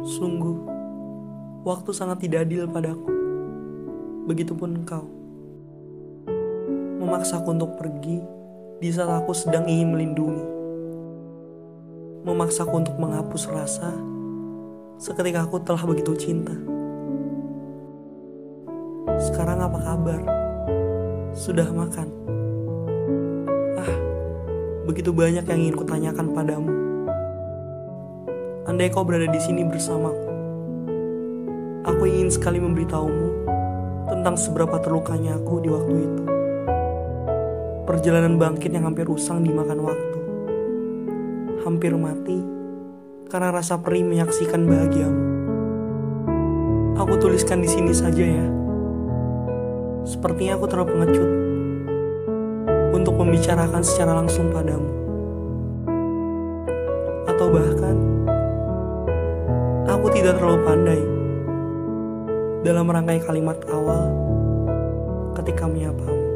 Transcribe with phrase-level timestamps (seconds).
[0.00, 0.56] Sungguh,
[1.60, 3.12] waktu sangat tidak adil padaku.
[4.24, 5.04] Begitupun engkau.
[7.04, 8.20] Memaksaku untuk pergi
[8.80, 10.46] di saat aku sedang ingin melindungi.
[12.24, 13.92] Memaksaku untuk menghapus rasa
[14.96, 16.56] seketika aku telah begitu cinta.
[19.20, 20.20] Sekarang apa kabar?
[21.36, 22.08] Sudah makan?
[23.76, 23.94] Ah,
[24.88, 26.89] begitu banyak yang ingin kutanyakan padamu.
[28.70, 30.30] Andai kau berada di sini bersamaku,
[31.82, 33.42] aku ingin sekali memberitahumu
[34.06, 36.22] tentang seberapa terlukanya aku di waktu itu.
[37.82, 40.18] Perjalanan bangkit yang hampir usang dimakan waktu.
[41.66, 42.38] Hampir mati
[43.26, 45.22] karena rasa perih menyaksikan bahagiamu.
[46.94, 48.46] Aku tuliskan di sini saja ya.
[50.06, 51.30] Sepertinya aku terlalu pengecut
[52.94, 54.94] untuk membicarakan secara langsung padamu.
[57.26, 57.98] Atau bahkan
[60.00, 61.00] aku tidak terlalu pandai
[62.64, 64.08] dalam merangkai kalimat awal
[65.36, 66.29] ketika menyapamu.